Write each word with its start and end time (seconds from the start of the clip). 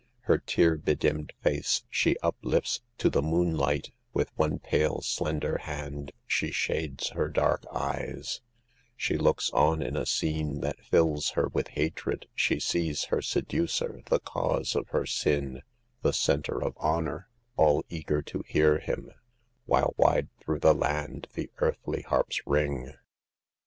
Her 0.21 0.39
tear 0.39 0.77
bedimmed 0.77 1.31
face 1.43 1.83
she 1.87 2.17
uplifts 2.23 2.81
to 2.97 3.07
the 3.07 3.21
moonlight, 3.21 3.91
With 4.13 4.35
one 4.35 4.57
pale, 4.57 5.01
slender 5.01 5.59
hand 5.59 6.11
she 6.25 6.49
shades 6.49 7.09
her 7.09 7.29
dark 7.29 7.65
eyes; 7.71 8.41
She 8.95 9.15
looks 9.15 9.49
in 9.51 9.57
on 9.59 9.83
a 9.95 10.07
scene 10.07 10.61
that 10.61 10.77
tills 10.89 11.29
her 11.37 11.49
with 11.49 11.67
hatred,— 11.67 12.25
She 12.33 12.59
sees 12.59 13.03
her 13.13 13.21
seducer, 13.21 14.01
the 14.07 14.19
cause 14.19 14.75
of 14.75 14.87
her 14.87 15.05
sin, 15.05 15.61
The 16.01 16.13
center 16.13 16.59
of 16.63 16.73
honor, 16.77 17.29
all 17.55 17.85
eager 17.87 18.23
to 18.23 18.43
hear 18.47 18.79
him, 18.79 19.11
While 19.67 19.93
wide 19.97 20.29
through 20.39 20.61
the 20.61 20.73
land 20.73 21.27
the 21.35 21.51
earthly 21.59 22.01
harps 22.01 22.41
ring. 22.47 22.91